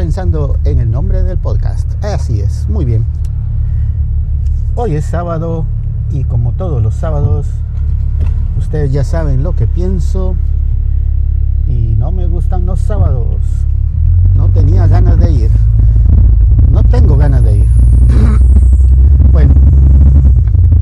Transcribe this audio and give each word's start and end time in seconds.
pensando 0.00 0.58
en 0.64 0.78
el 0.78 0.90
nombre 0.90 1.22
del 1.22 1.36
podcast. 1.36 1.86
Así 2.02 2.40
es, 2.40 2.66
muy 2.68 2.84
bien. 2.84 3.04
Hoy 4.74 4.94
es 4.94 5.04
sábado 5.04 5.66
y 6.10 6.24
como 6.24 6.52
todos 6.52 6.82
los 6.82 6.94
sábados, 6.94 7.46
ustedes 8.58 8.92
ya 8.92 9.04
saben 9.04 9.42
lo 9.42 9.54
que 9.54 9.66
pienso 9.66 10.36
y 11.68 11.96
no 11.98 12.12
me 12.12 12.26
gustan 12.26 12.64
los 12.64 12.80
sábados. 12.80 13.36
No 14.34 14.48
tenía 14.48 14.86
ganas 14.86 15.18
de 15.18 15.30
ir. 15.32 15.50
No 16.72 16.82
tengo 16.82 17.16
ganas 17.16 17.44
de 17.44 17.58
ir. 17.58 17.68
bueno, 19.32 19.52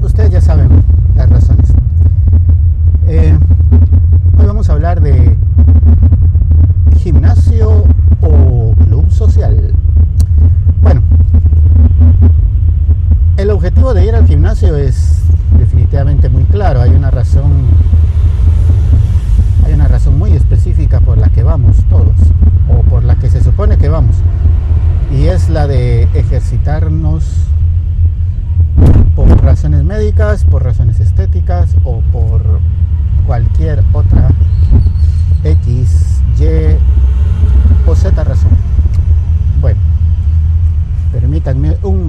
ustedes 0.01 0.31
ya 0.31 0.41
saben 0.41 0.69
las 1.17 1.29
razones. 1.29 1.73
Eh, 3.09 3.37
hoy 4.39 4.47
vamos 4.47 4.71
a 4.71 4.75
hablar 4.75 5.01
de 5.01 5.37
gimnasio 7.09 7.85
o 8.21 8.75
club 8.85 9.11
social. 9.11 9.73
Bueno, 10.83 11.01
el 13.39 13.51
objetivo 13.51 13.95
de 13.95 14.05
ir 14.05 14.15
al 14.15 14.27
gimnasio 14.27 14.77
es 14.77 15.23
definitivamente 15.59 16.29
muy 16.29 16.45
claro. 16.45 16.83
Hay 16.83 16.91
una 16.91 17.11
razón, 17.11 17.51
hay 19.65 19.73
una 19.73 19.89
razón 19.89 20.19
muy 20.19 20.33
específica 20.33 21.01
por 21.01 21.17
la 21.17 21.31
que 21.31 21.43
vamos 21.43 21.79
todos, 21.89 22.13
o 22.69 22.83
por 22.83 23.05
la 23.05 23.17
que 23.17 23.31
se 23.31 23.43
supone 23.43 23.79
que 23.79 23.89
vamos, 23.89 24.17
y 25.11 25.29
es 25.29 25.49
la 25.49 25.67
de 25.67 26.03
ejercitarnos 26.13 27.25
por 29.17 29.43
razones 29.43 29.83
médicas, 29.83 30.45
por 30.45 30.63
razones 30.63 31.01
estéticas 31.01 31.75
o 31.85 32.03
por 32.13 32.43
cualquier 33.27 33.83
otra 33.95 34.29
X, 35.43 36.21
Y 36.39 36.45
o 37.87 37.95
Z 37.95 38.23
razón. 38.23 38.51
Bueno, 39.61 39.81
permítanme 41.13 41.77
un 41.83 42.09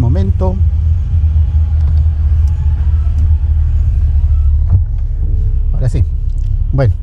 Ahora 5.73 5.88
sí. 5.88 6.03
Bueno. 6.73 6.94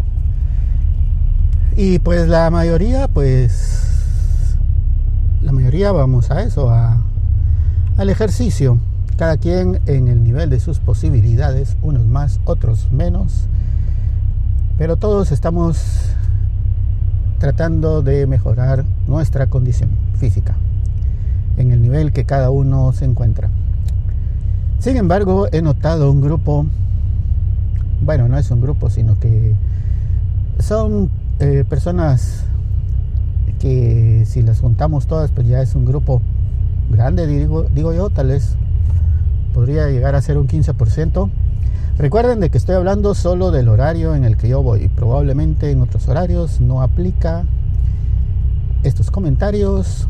Y 1.76 1.98
pues 1.98 2.28
la 2.28 2.50
mayoría, 2.50 3.08
pues 3.08 4.56
la 5.42 5.52
mayoría 5.52 5.92
vamos 5.92 6.30
a 6.30 6.42
eso, 6.42 6.70
a, 6.70 6.98
al 7.96 8.10
ejercicio. 8.10 8.78
Cada 9.16 9.38
quien 9.38 9.80
en 9.86 10.08
el 10.08 10.22
nivel 10.22 10.50
de 10.50 10.60
sus 10.60 10.78
posibilidades, 10.78 11.76
unos 11.80 12.04
más, 12.04 12.38
otros 12.44 12.92
menos. 12.92 13.46
Pero 14.76 14.96
todos 14.96 15.32
estamos 15.32 15.78
tratando 17.38 18.02
de 18.02 18.26
mejorar 18.26 18.84
nuestra 19.06 19.46
condición 19.46 19.88
física 20.18 20.54
en 21.56 21.72
el 21.72 21.82
nivel 21.82 22.12
que 22.12 22.24
cada 22.24 22.50
uno 22.50 22.92
se 22.92 23.04
encuentra. 23.04 23.48
Sin 24.78 24.96
embargo, 24.96 25.48
he 25.52 25.62
notado 25.62 26.10
un 26.10 26.20
grupo, 26.20 26.66
bueno, 28.02 28.28
no 28.28 28.38
es 28.38 28.50
un 28.50 28.60
grupo, 28.60 28.90
sino 28.90 29.18
que 29.18 29.54
son 30.58 31.10
eh, 31.40 31.64
personas 31.68 32.44
que 33.58 34.24
si 34.26 34.42
las 34.42 34.60
juntamos 34.60 35.06
todas, 35.06 35.30
pues 35.32 35.46
ya 35.46 35.62
es 35.62 35.74
un 35.74 35.86
grupo 35.86 36.22
grande, 36.90 37.26
digo, 37.26 37.64
digo 37.64 37.92
yo, 37.92 38.10
tal 38.10 38.28
vez 38.28 38.56
podría 39.54 39.88
llegar 39.88 40.14
a 40.14 40.20
ser 40.20 40.38
un 40.38 40.46
15%. 40.46 41.30
Recuerden 41.98 42.40
de 42.40 42.50
que 42.50 42.58
estoy 42.58 42.74
hablando 42.74 43.14
solo 43.14 43.50
del 43.50 43.68
horario 43.68 44.14
en 44.14 44.24
el 44.24 44.36
que 44.36 44.48
yo 44.48 44.62
voy. 44.62 44.88
Probablemente 44.88 45.70
en 45.70 45.80
otros 45.80 46.06
horarios 46.08 46.60
no 46.60 46.82
aplica 46.82 47.44
estos 48.82 49.10
comentarios 49.10 50.06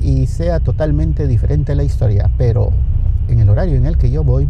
y 0.00 0.26
sea 0.26 0.60
totalmente 0.60 1.26
diferente 1.26 1.74
la 1.74 1.84
historia. 1.84 2.30
Pero 2.38 2.70
en 3.28 3.40
el 3.40 3.48
horario 3.48 3.76
en 3.76 3.86
el 3.86 3.96
que 3.98 4.10
yo 4.10 4.24
voy, 4.24 4.48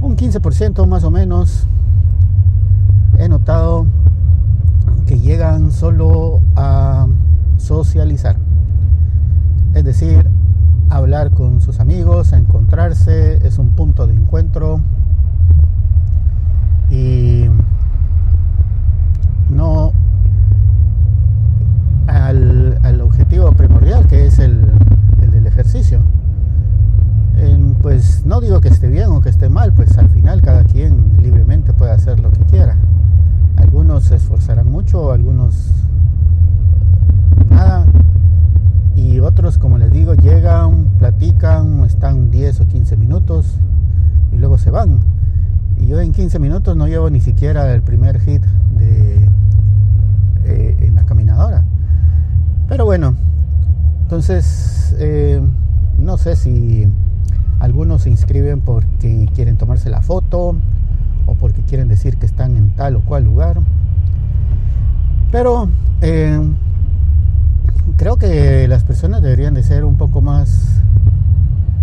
un 0.00 0.16
15% 0.16 0.86
más 0.86 1.04
o 1.04 1.10
menos, 1.10 1.66
he 3.18 3.28
notado 3.28 3.86
que 5.06 5.18
llegan 5.18 5.72
solo 5.72 6.40
a 6.56 7.06
socializar. 7.58 8.36
Es 9.74 9.84
decir, 9.84 10.24
hablar 10.90 11.30
con 11.30 11.60
sus 11.60 11.80
amigos, 11.80 12.32
a 12.32 12.38
encontrarse, 12.38 13.46
es 13.46 13.58
un 13.58 13.70
punto 13.70 14.06
de 14.06 14.14
encuentro 14.14 14.80
y 16.90 17.46
no 19.50 19.92
al, 22.06 22.78
al 22.82 23.00
objetivo 23.00 23.52
primordial 23.52 24.06
que 24.06 24.26
es 24.26 24.38
el, 24.38 24.70
el 25.22 25.30
del 25.30 25.46
ejercicio. 25.46 26.00
En, 27.36 27.74
pues 27.74 28.24
no 28.24 28.40
digo 28.40 28.60
que 28.60 28.68
esté 28.68 28.88
bien 28.88 29.08
o 29.08 29.20
que 29.20 29.28
esté 29.28 29.48
mal, 29.48 29.72
pues 29.72 29.98
al 29.98 30.08
final 30.08 30.40
cada 30.40 30.64
quien 30.64 31.16
libremente 31.20 31.72
puede 31.72 31.92
hacer 32.04 32.20
lo 32.20 32.30
que 32.30 32.44
quiera. 32.44 32.76
Algunos 33.56 34.04
se 34.04 34.16
esforzarán 34.16 34.70
mucho, 34.70 35.10
algunos 35.10 35.70
nada. 37.48 37.86
Y 38.94 39.20
otros, 39.20 39.56
como 39.56 39.78
les 39.78 39.90
digo, 39.90 40.12
llegan, 40.12 40.84
platican, 40.98 41.82
están 41.84 42.30
10 42.30 42.60
o 42.60 42.66
15 42.66 42.98
minutos 42.98 43.58
y 44.32 44.36
luego 44.36 44.58
se 44.58 44.70
van 44.70 45.00
y 45.78 45.86
yo 45.86 45.98
en 46.00 46.12
15 46.12 46.38
minutos 46.38 46.76
no 46.76 46.86
llevo 46.86 47.08
ni 47.08 47.20
siquiera 47.20 47.72
el 47.72 47.82
primer 47.82 48.20
hit 48.20 48.42
de, 48.78 49.28
eh, 50.44 50.76
en 50.80 50.94
la 50.94 51.04
caminadora. 51.04 51.64
Pero 52.68 52.84
bueno, 52.84 53.14
entonces 54.02 54.94
eh, 54.98 55.40
no 55.98 56.18
sé 56.18 56.36
si 56.36 56.86
algunos 57.60 58.02
se 58.02 58.10
inscriben 58.10 58.60
porque 58.60 59.26
quieren 59.34 59.56
tomarse 59.56 59.88
la 59.88 60.02
foto 60.02 60.56
porque 61.44 61.60
quieren 61.60 61.88
decir 61.88 62.16
que 62.16 62.24
están 62.24 62.56
en 62.56 62.70
tal 62.70 62.96
o 62.96 63.02
cual 63.02 63.24
lugar. 63.24 63.60
Pero 65.30 65.68
eh, 66.00 66.40
creo 67.98 68.16
que 68.16 68.66
las 68.66 68.82
personas 68.82 69.20
deberían 69.20 69.52
de 69.52 69.62
ser 69.62 69.84
un 69.84 69.96
poco 69.96 70.22
más 70.22 70.80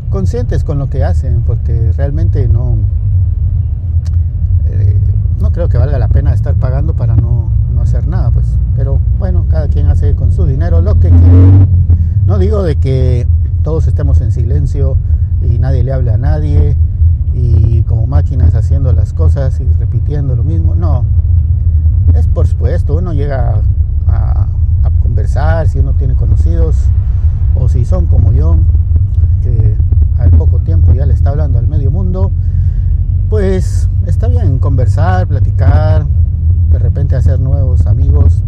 conscientes 0.10 0.64
con 0.64 0.80
lo 0.80 0.90
que 0.90 1.04
hacen, 1.04 1.44
porque 1.46 1.92
realmente 1.92 2.48
no, 2.48 2.76
no 5.40 5.52
creo 5.52 5.70
que 5.70 5.78
valga 5.78 6.00
la 6.00 6.08
pena 6.08 6.34
estar 6.34 6.56
pagando 6.56 6.96
para 6.96 7.16
no, 7.16 7.52
no, 7.72 7.82
hacer 7.82 8.08
nada, 8.08 8.32
pues. 8.32 8.58
Pero 8.76 8.98
bueno, 9.20 9.46
cada 9.48 9.68
quien 9.68 9.86
hace 9.86 10.16
con 10.16 10.32
su 10.32 10.48
dinero 10.48 10.82
lo 10.82 11.00
que 11.00 11.10
quiere. 11.10 11.68
No 12.26 12.40
digo 12.40 12.64
de 12.64 12.78
que 12.78 13.28
todos 13.62 13.86
estemos 13.86 14.22
en 14.22 14.32
silencio 14.32 14.98
y 15.48 15.60
nadie 15.60 15.84
le 15.84 15.94
hable 15.94 16.10
a 16.10 16.18
nadie 16.18 16.76
y 17.36 17.81
máquinas 18.12 18.54
haciendo 18.54 18.94
las 18.94 19.14
cosas 19.14 19.60
y 19.60 19.66
repitiendo 19.80 20.36
lo 20.36 20.44
mismo. 20.44 20.76
No. 20.76 21.06
Es 22.14 22.28
por 22.28 22.46
supuesto, 22.46 22.96
uno 22.96 23.14
llega 23.14 23.62
a, 24.08 24.48
conversar 25.02 25.68
si 25.68 25.80
uno 25.80 25.94
tiene 25.94 26.16
conocidos 26.16 26.76
o 27.56 27.68
si 27.68 27.86
son 27.86 28.06
como 28.06 28.32
yo, 28.32 28.58
que 29.42 29.76
al 30.18 30.32
poco 30.32 30.60
tiempo 30.60 30.94
ya 30.94 31.06
le 31.06 31.14
está 31.14 31.32
hablando 31.32 31.60
al 31.60 31.68
medio 31.68 31.92
mundo 31.92 32.32
pues 33.32 33.88
está 34.08 34.28
bien 34.28 34.60
conversar, 34.60 35.26
platicar, 35.26 36.06
de 36.70 36.80
repente 36.80 37.16
hacer 37.16 37.40
nuevos 37.40 37.88
amigos. 37.88 38.44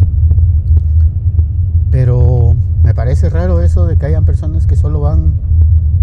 Pero 1.90 2.54
me 2.82 2.92
parece 2.92 3.30
raro 3.30 3.62
eso 3.62 3.86
de 3.86 3.96
que 3.96 4.04
hayan 4.04 4.26
personas 4.26 4.66
que 4.66 4.76
solo 4.76 5.00
van 5.00 5.36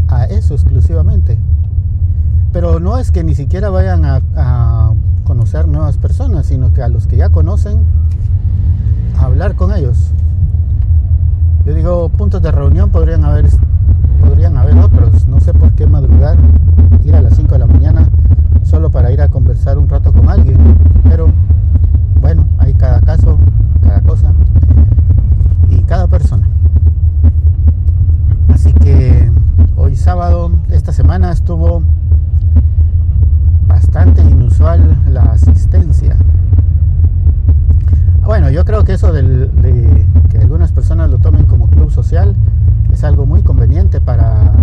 a 0.07 0.25
eso 0.25 0.55
exclusivamente. 0.55 0.70
Pero 2.53 2.79
no 2.79 2.97
es 2.97 3.11
que 3.11 3.23
ni 3.23 3.33
siquiera 3.33 3.69
vayan 3.69 4.03
a, 4.05 4.93
conocer 5.23 5.67
nuevas 5.67 5.97
personas, 5.97 6.47
sino 6.47 6.73
que 6.73 6.81
a 6.81 6.89
los 6.89 7.07
que 7.07 7.15
ya 7.15 7.29
conocen, 7.29 7.85
hablar 9.17 9.55
con 9.55 9.73
ellos. 9.73 10.11
Yo 11.65 11.73
digo, 11.73 12.09
puntos 12.09 12.41
de 12.41 12.51
reunión 12.51 12.89
podrían 12.89 13.23
haber, 13.23 13.45
podrían 14.19 14.57
haber 14.57 14.77
otros. 14.77 15.27
No 15.29 15.39
sé 15.39 15.53
por 15.53 15.71
qué 15.71 15.87
madrugar, 15.87 16.37
ir 17.05 17.15
a 17.15 17.21
las 17.21 17.35
5 17.37 17.53
de 17.53 17.59
la 17.59 17.65
mañana 17.65 18.09
solo 18.63 18.89
para 18.89 19.11
ir 19.11 19.21
a 19.21 19.29
conversar 19.29 19.77
un 19.77 19.87
rato 19.87 20.11
con 20.11 20.29
alguien. 20.29 20.57
Pero 21.03 21.29
bueno, 22.19 22.45
hay 22.57 22.73
cada 22.73 22.99
caso, 22.99 23.37
cada 23.81 24.01
cosa 24.01 24.33
y 25.69 25.81
cada 25.83 26.07
persona. 26.07 26.47
Así 28.53 28.73
que 28.73 29.31
hoy 29.77 29.95
sábado, 29.95 30.51
esta 30.69 30.91
semana 30.91 31.31
estuvo 31.31 31.83
bastante 33.91 34.21
inusual 34.21 34.97
la 35.09 35.23
asistencia. 35.23 36.15
Bueno, 38.23 38.49
yo 38.49 38.63
creo 38.63 38.85
que 38.85 38.93
eso 38.93 39.11
de 39.11 40.07
que 40.29 40.37
algunas 40.37 40.71
personas 40.71 41.09
lo 41.11 41.17
tomen 41.17 41.45
como 41.45 41.67
club 41.67 41.91
social 41.91 42.33
es 42.93 43.03
algo 43.03 43.25
muy 43.25 43.41
conveniente 43.43 43.99
para, 43.99 44.53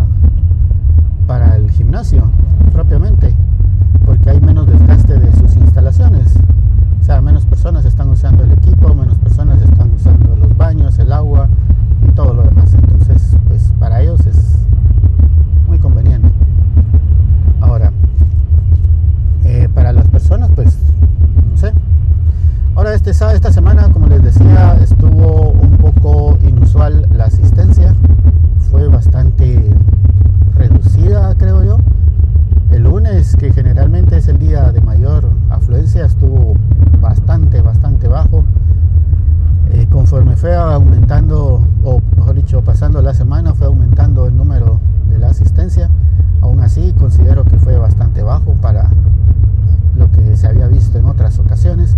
para 1.27 1.57
el 1.57 1.71
gimnasio 1.71 2.31
propiamente 2.73 3.35
porque 4.07 4.31
hay 4.31 4.41
menos 4.41 4.67
desgaste 4.67 5.19
de 5.19 5.31
sus 5.35 5.55
instalaciones. 5.57 6.35
O 6.99 7.05
sea, 7.05 7.21
menos 7.21 7.45
personas 7.45 7.85
están 7.85 8.09
usando 8.09 8.45
el 8.45 8.53
equipo, 8.53 8.95
menos 8.95 9.19
personas 9.19 9.61
están 9.61 9.93
usando 9.93 10.37
los 10.37 10.57
baños, 10.57 10.99
el 10.99 11.13
agua 11.13 11.51
y 12.09 12.13
todo 12.13 12.33
lo. 12.33 12.48
Esta, 23.10 23.32
esta 23.32 23.50
semana, 23.50 23.90
como 23.90 24.06
les 24.06 24.22
decía, 24.22 24.76
estuvo 24.82 25.52
un 25.52 25.78
poco 25.78 26.37
inusual 26.43 27.06
la 27.16 27.25
asistencia. 27.25 27.94
Fue 28.70 28.87
bastante 28.88 29.70
reducida, 30.55 31.34
creo 31.38 31.64
yo. 31.64 31.78
El 32.70 32.82
lunes, 32.82 33.34
que 33.37 33.50
generalmente 33.50 34.19
es 34.19 34.28
el 34.28 34.38
día 34.38 34.72
de 34.72 34.82
mayor 34.82 35.31
afluencia, 35.49 36.05
estuvo 36.05 36.55
bastante, 37.00 37.62
bastante 37.62 38.08
bajo. 38.08 38.44
Eh, 39.70 39.87
conforme 39.90 40.37
fue 40.37 40.55
aumentando, 40.55 41.66
o 41.84 42.02
mejor 42.16 42.34
dicho, 42.34 42.62
pasando 42.62 43.00
la 43.00 43.14
semana, 43.14 43.55
fue 43.55 43.69
aumentando 43.69 44.26
el 44.26 44.37
número 44.37 44.81
de 45.10 45.19
la 45.19 45.28
asistencia. 45.28 45.88
Aún 46.43 46.60
así, 46.60 46.94
considero 46.99 47.44
que 47.44 47.58
fue 47.58 47.78
bastante 47.78 48.22
bajo 48.22 48.52
para 48.55 48.90
lo 49.96 50.10
que 50.12 50.37
se 50.37 50.46
había 50.46 50.69
visto 50.69 50.99
en 50.99 51.06
otras 51.06 51.38
ocasiones. 51.38 51.96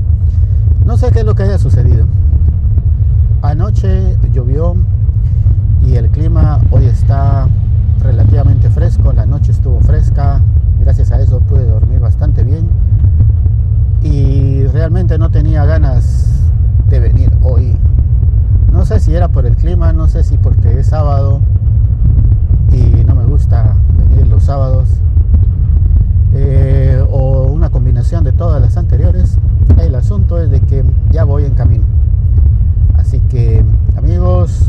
No 0.85 0.97
sé 0.97 1.13
qué 1.13 1.21
es 1.21 1.25
lo 1.25 1.35
que 1.35 1.45
haya 1.45 1.59
sucedido. 1.59 2.07
Llovió 4.33 4.75
y 5.87 5.95
el 5.95 6.11
clima 6.11 6.61
hoy 6.73 6.87
está 6.87 7.47
relativamente 8.03 8.69
fresco. 8.69 9.13
La 9.13 9.27
noche 9.27 9.53
estuvo 9.53 9.81
fresca. 9.81 10.41
Gracias 10.81 11.13
a 11.13 11.21
eso 11.21 11.39
pude 11.39 11.67
dormir 11.67 12.01
bastante 12.01 12.43
bien. 12.43 12.69
Y 14.03 14.65
realmente 14.67 15.19
no 15.19 15.31
tenía 15.31 15.65
ganas 15.67 16.51
de 16.89 16.99
venir 16.99 17.33
hoy. 17.43 17.77
No 18.73 18.85
sé 18.85 18.99
si 18.99 19.15
era 19.15 19.29
por 19.29 19.47
el 19.47 19.55
clima, 19.55 19.93
no 19.93 20.09
sé 20.09 20.25
si 20.25 20.37
porque 20.37 20.81
es 20.81 20.89
sábado 20.89 21.41
y 22.73 23.05
no 23.05 23.15
me 23.15 23.25
gusta 23.25 23.77
venir 23.97 24.27
los 24.27 24.45
sábados. 24.45 24.89
Eh, 26.35 27.05
o 27.09 27.45
una 27.45 27.71
combinación 27.71 28.25
de 28.25 28.33
todas 28.33 28.61
las 28.61 28.77
anteriores. 28.77 29.39
El 29.79 29.95
asunto 29.95 30.43
es 30.43 30.51
de 30.51 30.61
que 30.61 30.85
ya 31.13 31.23
voy 31.23 31.45
en 31.45 31.55
camino. 31.55 31.85
Así 33.11 33.19
que 33.29 33.65
amigos, 33.97 34.69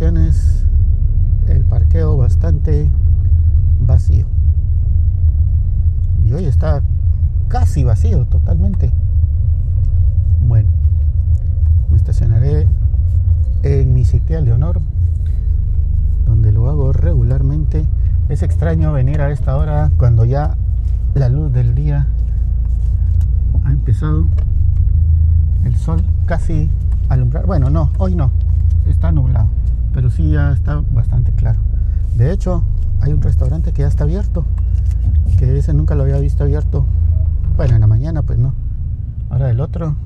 el 0.00 1.64
parqueo 1.68 2.16
bastante 2.16 2.90
vacío. 3.80 4.26
Y 6.24 6.32
hoy 6.32 6.46
está 6.46 6.82
casi 7.48 7.84
vacío 7.84 8.24
totalmente. 8.24 8.90
Bueno, 10.48 10.70
me 11.90 11.98
estacionaré 11.98 12.66
en 13.64 13.92
mi 13.92 14.06
sitial 14.06 14.46
de 14.46 14.52
honor, 14.52 14.80
donde 16.24 16.52
lo 16.52 16.70
hago 16.70 16.94
regularmente. 16.94 17.84
Es 18.30 18.42
extraño 18.42 18.92
venir 18.92 19.20
a 19.20 19.30
esta 19.30 19.56
hora 19.56 19.90
cuando 19.98 20.24
ya 20.24 20.56
la 21.14 21.28
luz 21.28 21.52
del 21.52 21.74
día 21.74 22.06
ha 23.62 23.70
empezado. 23.70 24.24
El 25.64 25.76
sol 25.76 26.02
casi 26.24 26.70
alumbrar. 27.10 27.44
Bueno, 27.44 27.68
no, 27.68 27.90
hoy 27.98 28.16
no. 28.16 28.30
Está 28.86 29.12
nublado. 29.12 29.48
Pero 29.92 30.10
sí 30.10 30.30
ya 30.30 30.52
está 30.52 30.82
bastante 30.92 31.32
claro. 31.32 31.60
De 32.16 32.32
hecho, 32.32 32.62
hay 33.00 33.12
un 33.12 33.22
restaurante 33.22 33.72
que 33.72 33.82
ya 33.82 33.88
está 33.88 34.04
abierto. 34.04 34.44
Que 35.38 35.58
ese 35.58 35.74
nunca 35.74 35.94
lo 35.94 36.02
había 36.02 36.18
visto 36.18 36.44
abierto. 36.44 36.84
Bueno, 37.56 37.74
en 37.74 37.80
la 37.80 37.86
mañana 37.86 38.22
pues 38.22 38.38
no. 38.38 38.54
Ahora 39.30 39.50
el 39.50 39.60
otro 39.60 39.96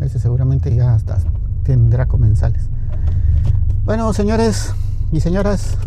ese 0.00 0.18
seguramente 0.18 0.74
ya 0.74 0.94
hasta 0.94 1.18
tendrá 1.62 2.06
comensales. 2.06 2.68
Bueno, 3.84 4.12
señores 4.12 4.74
y 5.12 5.20
señoras, 5.20 5.78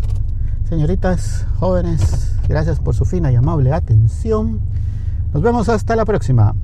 señoritas, 0.68 1.46
jóvenes, 1.58 2.34
gracias 2.48 2.80
por 2.80 2.94
su 2.94 3.04
fina 3.04 3.30
y 3.30 3.36
amable 3.36 3.72
atención. 3.72 4.60
Nos 5.32 5.42
vemos 5.42 5.68
hasta 5.68 5.96
la 5.96 6.04
próxima. 6.04 6.54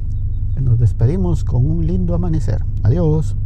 Nos 0.60 0.78
despedimos 0.78 1.44
con 1.44 1.66
un 1.66 1.86
lindo 1.86 2.14
amanecer. 2.14 2.64
Adiós. 2.82 3.36